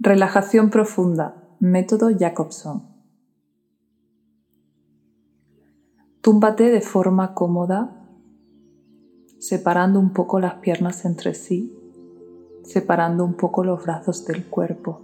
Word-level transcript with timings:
Relajación 0.00 0.70
profunda, 0.70 1.56
método 1.58 2.10
Jacobson. 2.16 2.84
Túmbate 6.20 6.70
de 6.70 6.80
forma 6.80 7.34
cómoda, 7.34 8.08
separando 9.40 9.98
un 9.98 10.12
poco 10.12 10.38
las 10.38 10.54
piernas 10.60 11.04
entre 11.04 11.34
sí, 11.34 11.76
separando 12.62 13.24
un 13.24 13.34
poco 13.34 13.64
los 13.64 13.82
brazos 13.82 14.24
del 14.24 14.46
cuerpo. 14.46 15.00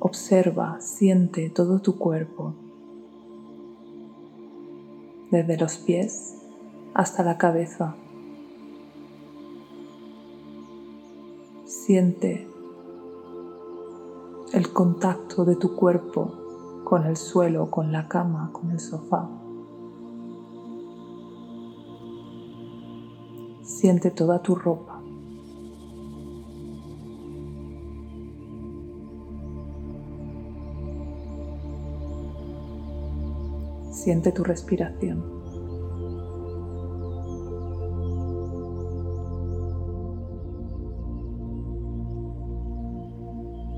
Observa, 0.00 0.80
siente 0.80 1.50
todo 1.50 1.78
tu 1.78 2.00
cuerpo, 2.00 2.56
desde 5.30 5.56
los 5.56 5.76
pies 5.76 6.34
hasta 6.94 7.22
la 7.22 7.38
cabeza. 7.38 7.94
Siente 11.86 12.48
el 14.54 14.72
contacto 14.72 15.44
de 15.44 15.56
tu 15.56 15.76
cuerpo 15.76 16.32
con 16.82 17.04
el 17.04 17.14
suelo, 17.18 17.70
con 17.70 17.92
la 17.92 18.08
cama, 18.08 18.48
con 18.54 18.70
el 18.70 18.80
sofá. 18.80 19.28
Siente 23.60 24.10
toda 24.12 24.40
tu 24.40 24.54
ropa. 24.54 25.02
Siente 33.90 34.32
tu 34.32 34.42
respiración. 34.42 35.43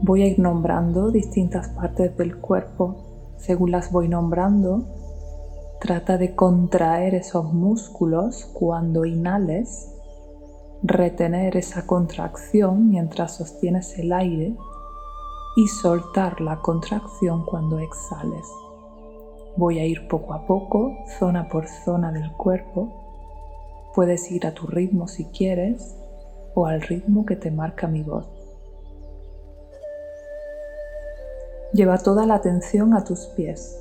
Voy 0.07 0.23
a 0.23 0.27
ir 0.27 0.39
nombrando 0.39 1.11
distintas 1.11 1.69
partes 1.71 2.17
del 2.17 2.37
cuerpo. 2.37 3.35
Según 3.39 3.73
las 3.73 3.91
voy 3.91 4.07
nombrando, 4.07 4.85
trata 5.81 6.17
de 6.17 6.37
contraer 6.37 7.17
esos 7.17 7.53
músculos 7.53 8.45
cuando 8.55 9.05
inhales, 9.05 9.93
retener 10.85 11.57
esa 11.57 11.89
contracción 11.89 12.89
mientras 12.89 13.35
sostienes 13.35 13.99
el 13.99 14.13
aire 14.13 14.55
y 15.57 15.67
soltar 15.67 16.41
la 16.41 16.61
contracción 16.61 17.45
cuando 17.45 17.81
exhales. 17.81 18.47
Voy 19.57 19.81
a 19.81 19.87
ir 19.87 20.07
poco 20.07 20.35
a 20.35 20.47
poco, 20.47 20.93
zona 21.19 21.49
por 21.49 21.67
zona 21.67 22.13
del 22.13 22.31
cuerpo. 22.35 23.91
Puedes 23.93 24.31
ir 24.31 24.47
a 24.47 24.55
tu 24.55 24.69
ritmo 24.69 25.09
si 25.09 25.25
quieres 25.25 25.97
o 26.55 26.67
al 26.67 26.81
ritmo 26.81 27.27
que 27.27 27.35
te 27.35 27.51
marca 27.51 27.89
mi 27.89 28.05
voz. 28.05 28.36
Lleva 31.77 31.99
toda 31.99 32.25
la 32.25 32.37
atención 32.37 32.95
a 32.95 33.05
tus 33.05 33.27
pies. 33.37 33.79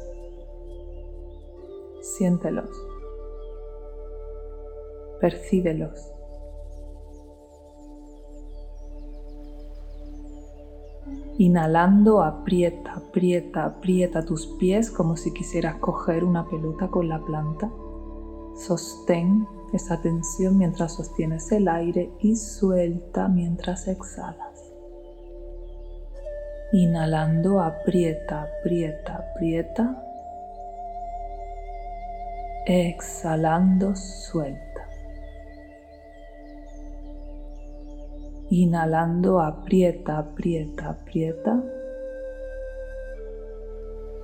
Siéntelos. 2.02 2.70
Percíbelos. 5.22 6.12
Inhalando, 11.38 12.22
aprieta, 12.22 12.96
aprieta, 12.96 13.64
aprieta 13.64 14.26
tus 14.26 14.46
pies 14.60 14.92
como 14.92 15.16
si 15.16 15.32
quisieras 15.32 15.78
coger 15.78 16.26
una 16.26 16.50
pelota 16.50 16.90
con 16.90 17.08
la 17.08 17.24
planta. 17.24 17.72
Sostén 18.58 19.48
esa 19.72 20.02
tensión 20.02 20.58
mientras 20.58 20.96
sostienes 20.96 21.50
el 21.54 21.70
aire 21.70 22.12
y 22.20 22.36
suelta 22.36 23.30
mientras 23.30 23.88
exhalas. 23.88 24.55
Inhalando, 26.78 27.62
aprieta, 27.62 28.42
aprieta, 28.42 29.16
aprieta. 29.16 29.96
Exhalando, 32.66 33.96
suelta. 33.96 34.82
Inhalando, 38.50 39.40
aprieta, 39.40 40.18
aprieta, 40.18 40.90
aprieta. 40.90 41.64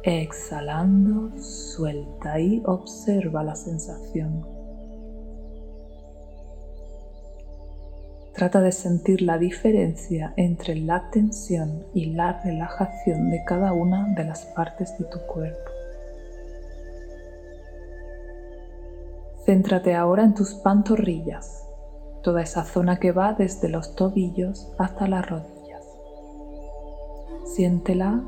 Exhalando, 0.03 1.31
suelta 1.41 2.37
y 2.37 2.61
observa 2.65 3.43
la 3.43 3.55
sensación. 3.55 4.50
Trata 8.41 8.59
de 8.59 8.71
sentir 8.71 9.21
la 9.21 9.37
diferencia 9.37 10.33
entre 10.35 10.75
la 10.75 11.11
tensión 11.11 11.85
y 11.93 12.07
la 12.07 12.41
relajación 12.41 13.29
de 13.29 13.43
cada 13.45 13.71
una 13.71 14.15
de 14.15 14.23
las 14.23 14.45
partes 14.55 14.97
de 14.97 15.05
tu 15.05 15.19
cuerpo. 15.27 15.69
Céntrate 19.45 19.93
ahora 19.93 20.23
en 20.23 20.33
tus 20.33 20.55
pantorrillas, 20.55 21.67
toda 22.23 22.41
esa 22.41 22.63
zona 22.63 22.99
que 22.99 23.11
va 23.11 23.33
desde 23.33 23.69
los 23.69 23.95
tobillos 23.95 24.73
hasta 24.79 25.07
las 25.07 25.29
rodillas. 25.29 25.85
Siéntela, 27.45 28.23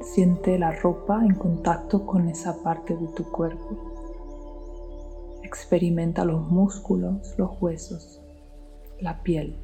siente 0.00 0.58
la 0.58 0.72
ropa 0.72 1.24
en 1.24 1.36
contacto 1.36 2.04
con 2.04 2.28
esa 2.28 2.60
parte 2.64 2.96
de 2.96 3.06
tu 3.14 3.30
cuerpo. 3.30 3.78
Experimenta 5.44 6.24
los 6.24 6.48
músculos, 6.48 7.38
los 7.38 7.62
huesos, 7.62 8.21
la 9.02 9.22
piel. 9.22 9.58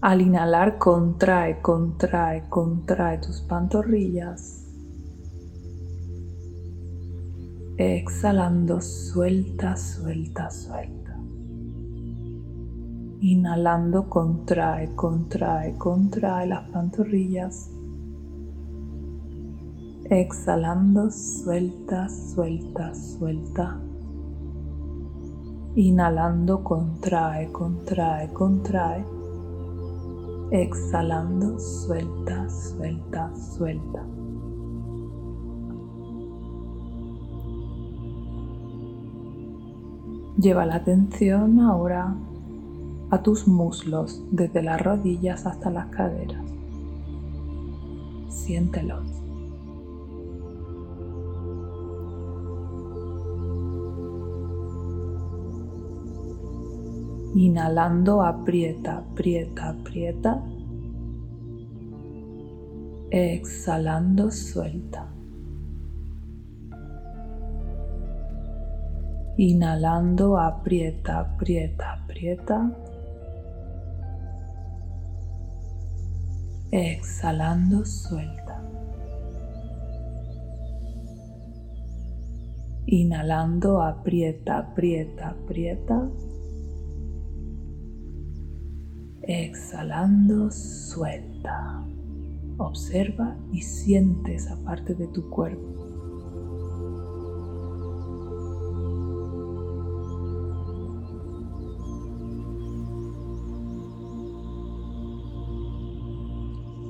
Al 0.00 0.20
inhalar, 0.20 0.78
contrae, 0.78 1.60
contrae, 1.60 2.48
contrae 2.48 3.18
tus 3.18 3.40
pantorrillas. 3.40 4.62
Exhalando, 7.76 8.80
suelta, 8.80 9.76
suelta, 9.76 10.50
suelta. 10.50 11.18
Inhalando, 13.20 14.08
contrae, 14.08 14.94
contrae, 14.94 15.76
contrae 15.76 16.46
las 16.46 16.70
pantorrillas. 16.70 17.75
Exhalando, 20.08 21.10
suelta, 21.10 22.08
suelta, 22.08 22.94
suelta. 22.94 23.80
Inhalando, 25.74 26.62
contrae, 26.62 27.50
contrae, 27.50 28.32
contrae. 28.32 29.04
Exhalando, 30.52 31.58
suelta, 31.58 32.48
suelta, 32.48 33.34
suelta. 33.34 34.06
Lleva 40.38 40.66
la 40.66 40.76
atención 40.76 41.58
ahora 41.58 42.14
a 43.10 43.22
tus 43.24 43.48
muslos 43.48 44.22
desde 44.30 44.62
las 44.62 44.80
rodillas 44.80 45.46
hasta 45.46 45.68
las 45.68 45.86
caderas. 45.86 46.44
Siéntelos. 48.28 49.15
Inhalando, 57.36 58.22
aprieta, 58.22 58.96
aprieta, 58.96 59.68
aprieta. 59.68 60.42
Exhalando, 63.10 64.30
suelta. 64.30 65.06
Inhalando, 69.36 70.38
aprieta, 70.38 71.18
aprieta, 71.18 71.92
aprieta. 71.92 72.72
Exhalando, 76.72 77.84
suelta. 77.84 78.64
Inhalando, 82.86 83.82
aprieta, 83.82 84.56
aprieta, 84.56 85.28
aprieta. 85.28 86.08
Exhalando, 89.28 90.52
suelta. 90.52 91.84
Observa 92.58 93.36
y 93.52 93.60
siente 93.60 94.36
esa 94.36 94.56
parte 94.62 94.94
de 94.94 95.08
tu 95.08 95.28
cuerpo. 95.28 95.76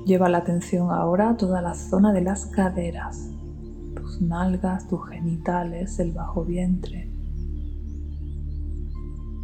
Lleva 0.04 0.28
la 0.28 0.38
atención 0.38 0.90
ahora 0.90 1.30
a 1.30 1.36
toda 1.38 1.62
la 1.62 1.74
zona 1.74 2.12
de 2.12 2.20
las 2.20 2.44
caderas, 2.46 3.30
tus 3.94 4.20
nalgas, 4.20 4.86
tus 4.88 5.08
genitales, 5.08 5.98
el 5.98 6.12
bajo 6.12 6.44
vientre. 6.44 7.10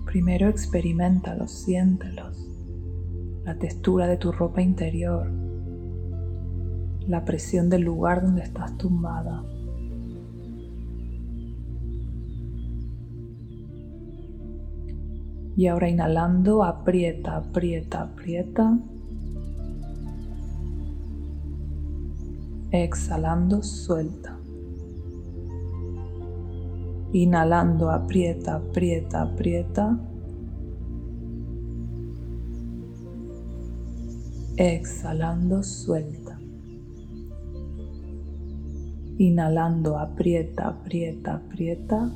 Primero 0.05 0.51
experimentalos, 0.51 1.51
siéntelos, 1.51 2.52
la 3.45 3.57
textura 3.57 4.07
de 4.07 4.17
tu 4.17 4.31
ropa 4.31 4.63
interior, 4.63 5.29
la 7.07 7.25
presión 7.25 7.69
del 7.69 7.83
lugar 7.83 8.23
donde 8.23 8.43
estás 8.43 8.77
tumbada. 8.79 9.43
Y 15.55 15.67
ahora 15.67 15.89
inhalando, 15.89 16.65
aprieta, 16.65 17.37
aprieta, 17.37 18.03
aprieta. 18.03 18.79
Exhalando, 22.71 23.63
suelta. 23.63 24.39
Inhalando, 27.13 27.91
aprieta, 27.91 28.55
aprieta, 28.55 29.23
aprieta. 29.23 29.99
Exhalando, 34.57 35.63
suelta. 35.63 36.39
Inhalando, 39.17 39.99
aprieta, 39.99 40.69
aprieta, 40.69 41.37
aprieta. 41.37 42.13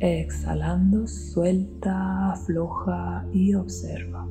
Exhalando, 0.00 1.06
suelta, 1.06 2.32
afloja 2.32 3.26
y 3.34 3.54
observa. 3.54 4.26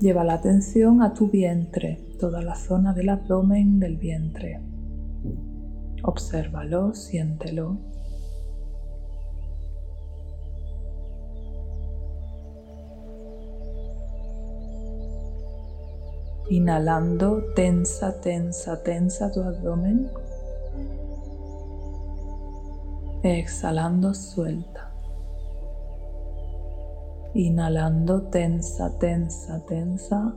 Lleva 0.00 0.24
la 0.24 0.34
atención 0.34 1.02
a 1.02 1.14
tu 1.14 1.28
vientre, 1.28 2.00
toda 2.22 2.40
la 2.40 2.54
zona 2.54 2.92
del 2.92 3.08
abdomen 3.08 3.80
del 3.80 3.96
vientre. 3.96 4.60
Obsérvalo, 6.04 6.94
siéntelo. 6.94 7.78
Inhalando, 16.48 17.42
tensa, 17.56 18.20
tensa, 18.20 18.80
tensa 18.84 19.32
tu 19.32 19.40
abdomen. 19.42 20.08
Exhalando, 23.24 24.14
suelta. 24.14 24.92
Inhalando, 27.34 28.22
tensa, 28.30 28.96
tensa, 29.00 29.60
tensa. 29.66 30.32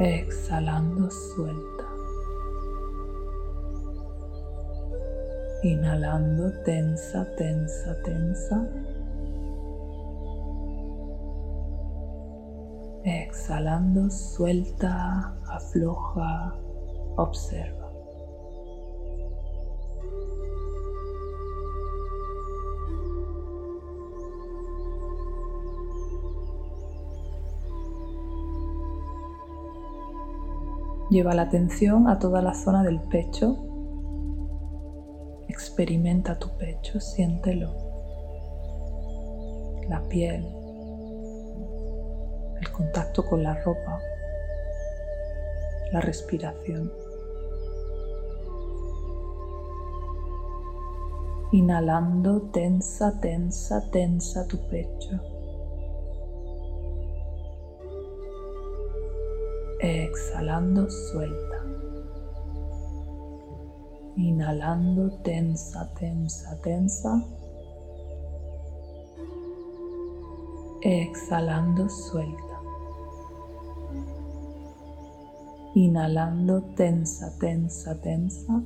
Exhalando, 0.00 1.10
suelta. 1.10 1.84
Inhalando, 5.64 6.52
tensa, 6.62 7.24
tensa, 7.36 8.00
tensa. 8.04 8.68
Exhalando, 13.02 14.08
suelta, 14.08 15.36
afloja, 15.48 16.54
observa. 17.16 17.77
Lleva 31.10 31.32
la 31.34 31.42
atención 31.42 32.06
a 32.06 32.18
toda 32.18 32.42
la 32.42 32.52
zona 32.52 32.82
del 32.82 33.00
pecho. 33.00 33.56
Experimenta 35.48 36.38
tu 36.38 36.50
pecho, 36.58 37.00
siéntelo. 37.00 37.72
La 39.88 40.02
piel, 40.02 40.44
el 42.60 42.70
contacto 42.72 43.24
con 43.24 43.42
la 43.42 43.54
ropa, 43.62 44.00
la 45.92 46.00
respiración. 46.00 46.92
Inhalando, 51.52 52.42
tensa, 52.52 53.18
tensa, 53.18 53.90
tensa 53.90 54.46
tu 54.46 54.58
pecho. 54.68 55.37
Exhalando, 60.38 60.88
suelta. 60.88 61.64
Inhalando, 64.16 65.10
tensa, 65.24 65.92
tensa, 65.98 66.56
tensa. 66.62 67.24
Exhalando, 70.80 71.88
suelta. 71.88 72.56
Inhalando, 75.74 76.62
tensa, 76.76 77.36
tensa, 77.40 78.00
tensa. 78.00 78.62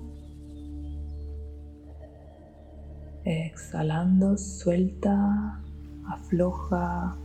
Exhalando, 3.25 4.37
suelta, 4.37 5.59
afloja, 6.07 7.17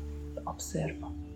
observa. 0.46 1.27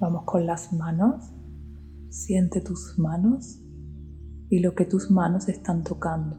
Vamos 0.00 0.22
con 0.24 0.46
las 0.46 0.72
manos. 0.72 1.32
Siente 2.10 2.60
tus 2.60 2.98
manos 2.98 3.60
y 4.48 4.60
lo 4.60 4.74
que 4.74 4.84
tus 4.84 5.10
manos 5.10 5.48
están 5.48 5.82
tocando. 5.82 6.36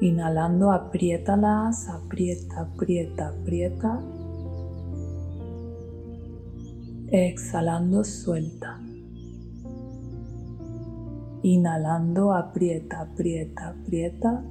Inhalando, 0.00 0.72
apriétalas, 0.72 1.88
aprieta, 1.88 2.62
aprieta, 2.62 3.28
aprieta. 3.28 4.00
Exhalando, 7.08 8.02
suelta. 8.02 8.80
Inhalando, 11.42 12.32
aprieta, 12.32 13.02
aprieta, 13.02 13.68
aprieta. 13.68 14.44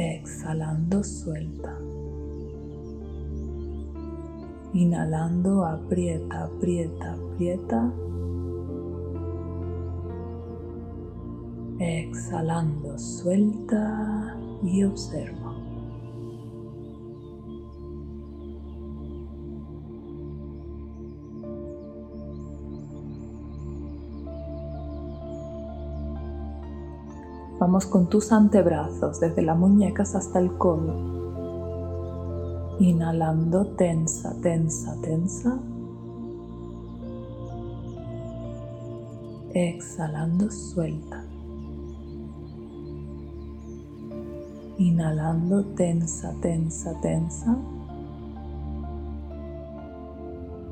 Exhalando, 0.00 1.02
suelta. 1.02 1.76
Inhalando, 4.72 5.64
aprieta, 5.64 6.44
aprieta, 6.44 7.14
aprieta. 7.14 7.92
Exhalando, 11.80 12.96
suelta 12.96 14.38
y 14.62 14.84
observa. 14.84 15.47
Vamos 27.68 27.84
con 27.84 28.06
tus 28.06 28.32
antebrazos 28.32 29.20
desde 29.20 29.42
las 29.42 29.58
muñecas 29.58 30.14
hasta 30.14 30.38
el 30.38 30.56
codo. 30.56 30.94
Inhalando, 32.78 33.66
tensa, 33.76 34.34
tensa, 34.40 34.96
tensa. 35.02 35.58
Exhalando, 39.52 40.50
suelta. 40.50 41.22
Inhalando, 44.78 45.62
tensa, 45.74 46.32
tensa, 46.40 46.98
tensa. 47.02 47.54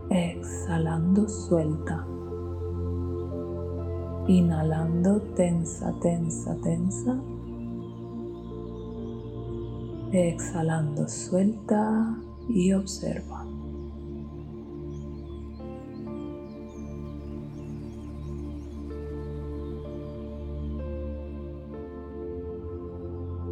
Exhalando, 0.09 1.29
suelta. 1.29 2.07
Inhalando, 4.29 5.21
tensa, 5.37 5.95
tensa, 6.01 6.57
tensa. 6.57 7.17
Exhalando, 10.11 11.07
suelta 11.07 12.19
y 12.49 12.73
observa. 12.73 13.45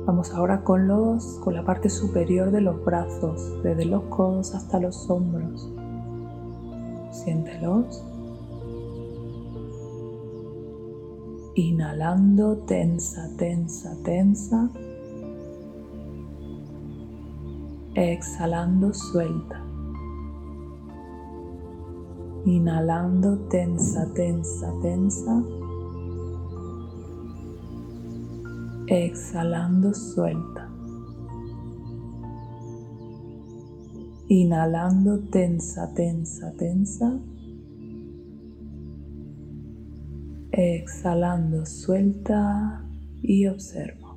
Vamos 0.07 0.35
ahora 0.35 0.65
con, 0.65 0.89
los, 0.89 1.39
con 1.43 1.55
la 1.55 1.65
parte 1.65 1.89
superior 1.89 2.51
de 2.51 2.61
los 2.61 2.85
brazos, 2.85 3.63
desde 3.63 3.85
los 3.85 4.03
codos 4.05 4.55
hasta 4.55 4.81
los 4.81 5.09
hombros. 5.09 5.71
Siéntelos. 7.13 8.05
Inhalando, 11.57 12.57
tensa, 12.67 13.31
tensa, 13.39 13.95
tensa. 14.03 14.69
Exhalando, 17.95 18.93
suelta. 18.93 19.63
Inhalando, 22.45 23.37
tensa, 23.49 24.05
tensa, 24.15 24.73
tensa. 24.83 25.45
Exhalando, 28.89 29.95
suelta. 29.95 30.69
Inhalando, 34.27 35.21
tensa, 35.31 35.87
tensa, 35.95 36.51
tensa. 36.59 37.34
Exhalando, 40.57 41.67
suelta 41.67 42.87
y 43.23 43.49
observo. 43.49 44.17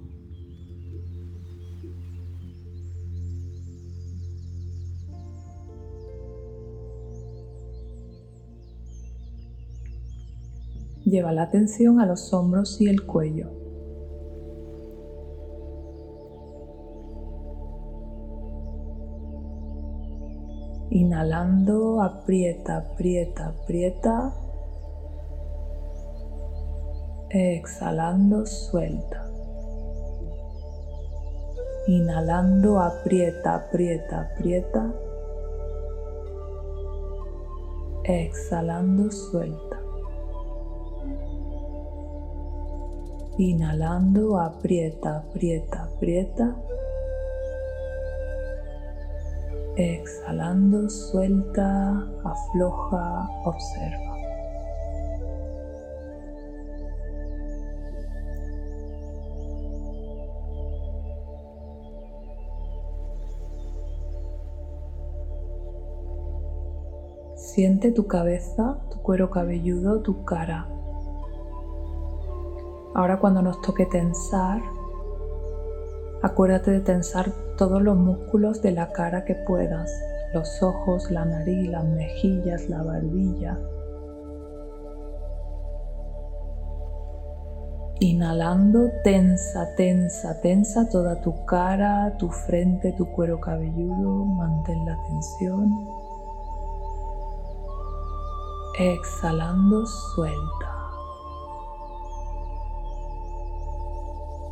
Lleva 11.06 11.32
la 11.32 11.42
atención 11.42 12.00
a 12.00 12.06
los 12.06 12.32
hombros 12.32 12.80
y 12.82 12.88
el 12.88 13.04
cuello. 13.04 13.50
Inhalando, 20.92 22.04
aprieta, 22.04 22.78
aprieta, 22.78 23.48
aprieta. 23.48 24.47
Exhalando, 27.40 28.48
suelta. 28.48 29.30
Inhalando, 31.86 32.80
aprieta, 32.80 33.54
aprieta, 33.54 34.22
aprieta. 34.22 34.92
Exhalando, 38.06 39.12
suelta. 39.12 39.78
Inhalando, 43.38 44.40
aprieta, 44.40 45.18
aprieta, 45.18 45.84
aprieta. 45.84 46.56
Exhalando, 49.76 50.90
suelta, 50.90 52.02
afloja, 52.24 53.30
observa. 53.46 54.07
Siente 67.58 67.92
tu 67.92 68.06
cabeza, 68.06 68.78
tu 68.92 69.02
cuero 69.02 69.32
cabelludo, 69.32 70.02
tu 70.04 70.24
cara. 70.26 70.68
Ahora 72.94 73.18
cuando 73.18 73.42
nos 73.42 73.60
toque 73.64 73.88
tensar, 73.88 74.62
acuérdate 76.22 76.70
de 76.70 76.82
tensar 76.82 77.32
todos 77.58 77.82
los 77.82 77.98
músculos 77.98 78.62
de 78.62 78.74
la 78.74 78.92
cara 78.92 79.26
que 79.26 79.34
puedas, 79.34 79.92
los 80.36 80.62
ojos, 80.62 81.10
la 81.10 81.26
nariz, 81.26 81.68
las 81.68 81.84
mejillas, 81.84 82.70
la 82.70 82.84
barbilla. 82.84 83.58
Inhalando, 88.00 88.92
tensa, 89.04 89.74
tensa, 89.76 90.40
tensa 90.42 90.88
toda 90.90 91.22
tu 91.22 91.44
cara, 91.46 92.18
tu 92.20 92.30
frente, 92.30 92.92
tu 92.92 93.08
cuero 93.14 93.42
cabelludo, 93.42 94.26
mantén 94.26 94.86
la 94.86 94.96
tensión. 95.08 95.97
Exhalando, 98.80 99.88
suelta. 99.88 100.72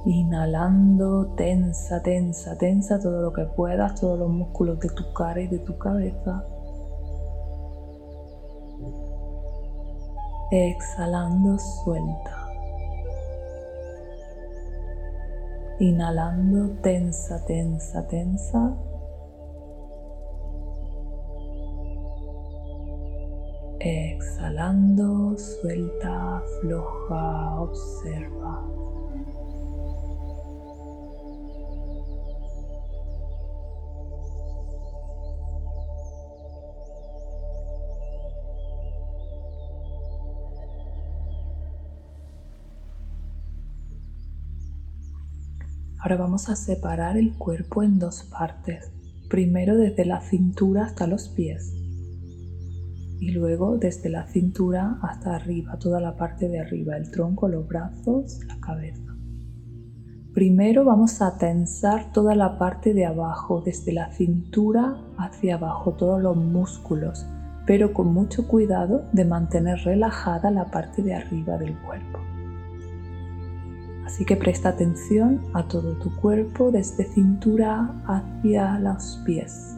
Inhalando, 0.03 1.27
tensa, 1.35 2.01
tensa, 2.01 2.57
tensa 2.57 2.99
todo 2.99 3.21
lo 3.21 3.31
que 3.31 3.45
puedas, 3.45 4.01
todos 4.01 4.17
los 4.17 4.29
músculos 4.29 4.79
de 4.79 4.89
tu 4.89 5.13
cara 5.13 5.39
y 5.41 5.47
de 5.47 5.59
tu 5.59 5.77
cabeza. 5.77 6.43
Exhalando, 10.49 11.59
suelta. 11.59 12.47
Inhalando, 15.79 16.81
tensa, 16.81 17.45
tensa, 17.45 18.07
tensa. 18.07 18.75
Exhalando, 24.15 25.37
suelta, 25.37 26.41
floja, 26.61 27.59
observa. 27.59 28.63
Ahora 45.99 46.15
vamos 46.17 46.47
a 46.47 46.55
separar 46.55 47.17
el 47.17 47.37
cuerpo 47.37 47.83
en 47.83 47.99
dos 47.99 48.23
partes. 48.23 48.91
Primero 49.29 49.75
desde 49.75 50.05
la 50.05 50.21
cintura 50.21 50.85
hasta 50.85 51.05
los 51.05 51.27
pies 51.29 51.84
y 53.25 53.31
luego 53.31 53.79
desde 53.79 54.09
la 54.09 54.27
cintura 54.27 54.99
hasta 55.01 55.35
arriba, 55.35 55.79
toda 55.79 55.99
la 55.99 56.15
parte 56.15 56.47
de 56.47 56.59
arriba, 56.59 56.95
el 56.95 57.09
tronco, 57.09 57.47
los 57.47 57.67
brazos, 57.67 58.39
la 58.45 58.59
cabeza. 58.59 59.15
Primero 60.35 60.85
vamos 60.85 61.23
a 61.23 61.35
tensar 61.39 62.11
toda 62.11 62.35
la 62.35 62.59
parte 62.59 62.93
de 62.93 63.05
abajo, 63.05 63.63
desde 63.65 63.93
la 63.93 64.11
cintura 64.11 65.01
hacia 65.17 65.55
abajo, 65.55 65.93
todos 65.93 66.21
los 66.21 66.37
músculos, 66.37 67.25
pero 67.65 67.93
con 67.93 68.13
mucho 68.13 68.47
cuidado 68.47 69.05
de 69.11 69.25
mantener 69.25 69.79
relajada 69.79 70.51
la 70.51 70.69
parte 70.69 71.01
de 71.01 71.15
arriba 71.15 71.57
del 71.57 71.75
cuerpo. 71.79 72.19
Así 74.05 74.23
que 74.23 74.35
presta 74.35 74.69
atención 74.69 75.41
a 75.53 75.67
todo 75.67 75.97
tu 75.97 76.15
cuerpo 76.15 76.69
desde 76.69 77.05
cintura 77.05 78.03
hacia 78.05 78.77
los 78.77 79.19
pies. 79.25 79.74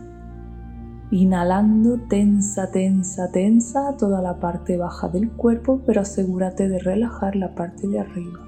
Inhalando, 1.11 1.97
tensa, 2.09 2.69
tensa, 2.69 3.31
tensa 3.31 3.95
toda 3.97 4.21
la 4.21 4.39
parte 4.39 4.77
baja 4.77 5.07
del 5.07 5.31
cuerpo, 5.31 5.81
pero 5.85 6.01
asegúrate 6.01 6.67
de 6.67 6.79
relajar 6.79 7.35
la 7.35 7.55
parte 7.55 7.87
de 7.87 7.99
arriba. 7.99 8.39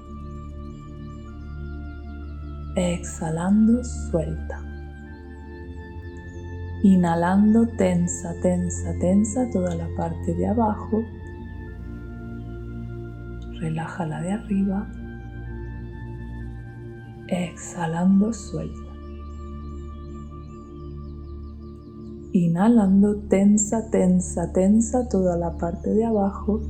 Exhalando, 2.76 3.82
suelta. 3.84 4.62
Inhalando, 6.82 7.66
tensa, 7.76 8.34
tensa, 8.42 8.94
tensa 9.00 9.48
toda 9.50 9.74
la 9.74 9.88
parte 9.96 10.34
de 10.34 10.46
abajo. 10.46 11.02
Relaja 13.60 14.06
la 14.06 14.22
de 14.22 14.32
arriba 14.32 14.86
Exhalando, 17.30 18.32
suelta. 18.32 18.89
Inhalando, 22.32 23.16
tensa, 23.28 23.90
tensa, 23.90 24.52
tensa 24.52 25.08
toda 25.08 25.36
la 25.36 25.56
parte 25.56 25.92
de 25.92 26.04
abajo. 26.04 26.60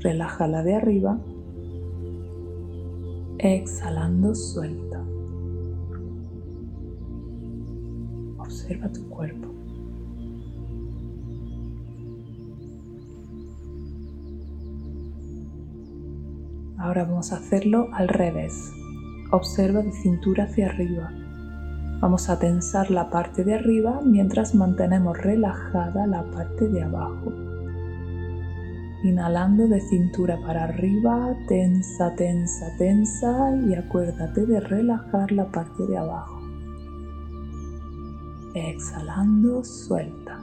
Relaja 0.00 0.46
la 0.46 0.62
de 0.62 0.74
arriba. 0.74 1.18
Exhalando, 3.38 4.34
suelta. 4.34 5.02
Observa 8.36 8.92
tu 8.92 9.08
cuerpo. 9.08 9.48
Ahora 16.76 17.04
vamos 17.06 17.32
a 17.32 17.36
hacerlo 17.36 17.88
al 17.94 18.08
revés. 18.08 18.70
Observa 19.30 19.80
de 19.80 19.92
cintura 19.92 20.44
hacia 20.44 20.66
arriba. 20.66 21.10
Vamos 22.04 22.28
a 22.28 22.38
tensar 22.38 22.90
la 22.90 23.08
parte 23.08 23.44
de 23.44 23.54
arriba 23.54 24.02
mientras 24.04 24.54
mantenemos 24.54 25.16
relajada 25.16 26.06
la 26.06 26.22
parte 26.32 26.68
de 26.68 26.82
abajo. 26.82 27.32
Inhalando 29.02 29.66
de 29.68 29.80
cintura 29.80 30.38
para 30.46 30.64
arriba, 30.64 31.34
tensa, 31.48 32.14
tensa, 32.14 32.66
tensa 32.76 33.56
y 33.56 33.74
acuérdate 33.74 34.44
de 34.44 34.60
relajar 34.60 35.32
la 35.32 35.46
parte 35.46 35.86
de 35.86 35.96
abajo. 35.96 36.42
Exhalando, 38.52 39.64
suelta. 39.64 40.42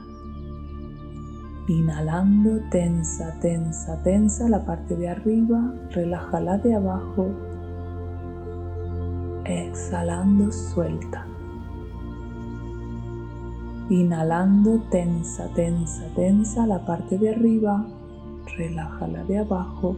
Inhalando, 1.68 2.58
tensa, 2.72 3.38
tensa, 3.38 4.02
tensa 4.02 4.48
la 4.48 4.64
parte 4.64 4.96
de 4.96 5.10
arriba, 5.10 5.74
relaja 5.92 6.40
la 6.40 6.58
de 6.58 6.74
abajo. 6.74 7.28
Exhalando, 9.44 10.50
suelta. 10.50 11.28
Inhalando, 13.92 14.80
tensa, 14.90 15.48
tensa, 15.48 16.08
tensa 16.14 16.66
la 16.66 16.82
parte 16.86 17.18
de 17.18 17.28
arriba, 17.28 17.86
relaja 18.56 19.06
la 19.06 19.22
de 19.24 19.36
abajo. 19.36 19.96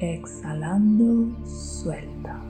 Exhalando, 0.00 1.28
suelta. 1.46 2.42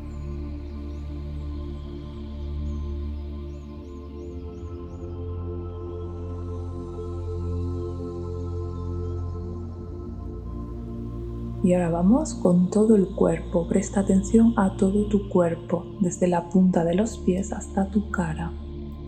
Y 11.62 11.75
ahora 11.75 11.90
vamos 11.90 12.33
con 12.33 12.71
todo 12.71 12.97
el 12.97 13.09
cuerpo. 13.09 13.68
Presta 13.68 14.00
atención 14.00 14.54
a 14.56 14.75
todo 14.78 15.06
tu 15.09 15.28
cuerpo, 15.28 15.85
desde 16.00 16.28
la 16.28 16.49
punta 16.49 16.83
de 16.83 16.95
los 16.95 17.18
pies 17.18 17.52
hasta 17.52 17.90
tu 17.90 18.11
cara. 18.11 18.54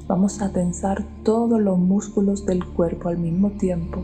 Vamos 0.09 0.41
a 0.41 0.49
tensar 0.49 1.05
todos 1.23 1.61
los 1.61 1.79
músculos 1.79 2.47
del 2.47 2.65
cuerpo 2.65 3.11
al 3.11 3.19
mismo 3.19 3.51
tiempo 3.51 4.03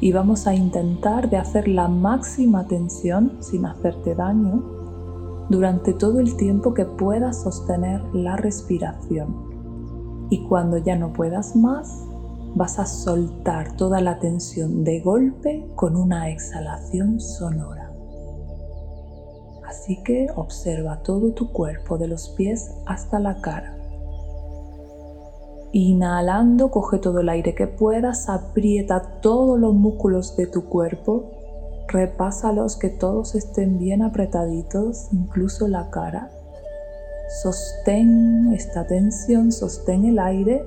y 0.00 0.12
vamos 0.12 0.46
a 0.46 0.54
intentar 0.54 1.28
de 1.28 1.36
hacer 1.36 1.66
la 1.66 1.88
máxima 1.88 2.68
tensión 2.68 3.36
sin 3.40 3.66
hacerte 3.66 4.14
daño 4.14 4.62
durante 5.48 5.92
todo 5.94 6.20
el 6.20 6.36
tiempo 6.36 6.74
que 6.74 6.84
puedas 6.84 7.42
sostener 7.42 8.02
la 8.14 8.36
respiración. 8.36 10.26
Y 10.30 10.46
cuando 10.46 10.78
ya 10.78 10.96
no 10.96 11.12
puedas 11.12 11.56
más, 11.56 12.04
vas 12.54 12.78
a 12.78 12.86
soltar 12.86 13.76
toda 13.76 14.00
la 14.00 14.20
tensión 14.20 14.84
de 14.84 15.00
golpe 15.00 15.68
con 15.74 15.96
una 15.96 16.30
exhalación 16.30 17.18
sonora. 17.18 17.92
Así 19.66 20.02
que 20.04 20.28
observa 20.36 21.02
todo 21.02 21.32
tu 21.32 21.50
cuerpo 21.52 21.98
de 21.98 22.06
los 22.06 22.28
pies 22.30 22.70
hasta 22.86 23.18
la 23.18 23.40
cara. 23.40 23.75
Inhalando, 25.78 26.70
coge 26.70 26.96
todo 26.96 27.20
el 27.20 27.28
aire 27.28 27.54
que 27.54 27.66
puedas, 27.66 28.30
aprieta 28.30 29.20
todos 29.20 29.60
los 29.60 29.74
músculos 29.74 30.34
de 30.34 30.46
tu 30.46 30.70
cuerpo, 30.70 31.30
repásalos 31.88 32.78
que 32.78 32.88
todos 32.88 33.34
estén 33.34 33.78
bien 33.78 34.00
apretaditos, 34.00 35.08
incluso 35.12 35.68
la 35.68 35.90
cara. 35.90 36.30
Sostén 37.42 38.54
esta 38.54 38.86
tensión, 38.86 39.52
sostén 39.52 40.06
el 40.06 40.18
aire 40.18 40.64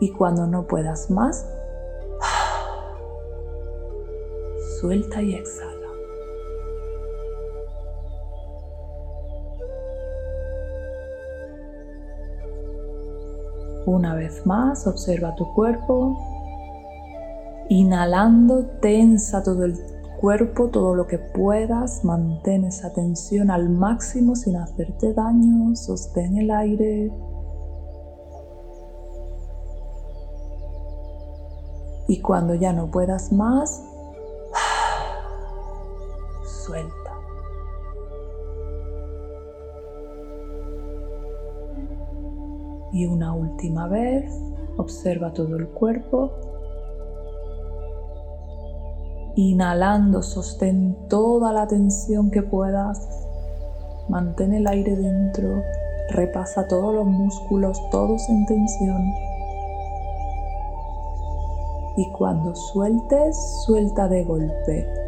y 0.00 0.12
cuando 0.12 0.46
no 0.46 0.66
puedas 0.66 1.10
más, 1.10 1.46
suelta 4.80 5.20
y 5.20 5.34
exhala. 5.34 5.77
Una 13.88 14.14
vez 14.14 14.44
más, 14.44 14.86
observa 14.86 15.34
tu 15.34 15.50
cuerpo. 15.54 16.18
Inhalando, 17.70 18.66
tensa 18.82 19.42
todo 19.42 19.64
el 19.64 19.78
cuerpo, 20.20 20.68
todo 20.68 20.94
lo 20.94 21.06
que 21.06 21.18
puedas. 21.18 22.04
Mantén 22.04 22.66
esa 22.66 22.92
tensión 22.92 23.50
al 23.50 23.70
máximo 23.70 24.36
sin 24.36 24.56
hacerte 24.56 25.14
daño. 25.14 25.74
Sostén 25.74 26.36
el 26.36 26.50
aire. 26.50 27.10
Y 32.08 32.20
cuando 32.20 32.54
ya 32.56 32.74
no 32.74 32.90
puedas 32.90 33.32
más, 33.32 33.82
suelta. 36.66 37.08
Y 42.92 43.06
una 43.06 43.32
última 43.58 43.88
vez, 43.88 44.40
observa 44.76 45.32
todo 45.32 45.56
el 45.56 45.66
cuerpo. 45.70 46.30
Inhalando, 49.34 50.22
sostén 50.22 50.96
toda 51.08 51.52
la 51.52 51.66
tensión 51.66 52.30
que 52.30 52.42
puedas. 52.42 53.00
Mantén 54.08 54.54
el 54.54 54.68
aire 54.68 54.94
dentro. 54.94 55.60
Repasa 56.10 56.68
todos 56.68 56.94
los 56.94 57.06
músculos, 57.06 57.76
todos 57.90 58.28
en 58.28 58.46
tensión. 58.46 59.02
Y 61.96 62.08
cuando 62.12 62.54
sueltes, 62.54 63.36
suelta 63.66 64.06
de 64.06 64.22
golpe. 64.22 65.07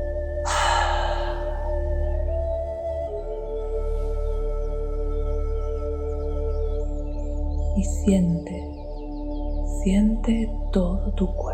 Siente, 8.11 8.61
siente 9.85 10.51
todo 10.73 11.13
tu 11.13 11.33
cuerpo. 11.33 11.50